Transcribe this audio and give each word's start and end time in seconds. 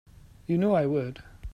You 0.47 0.57
know 0.57 0.73
I 0.73 0.87
would. 0.87 1.21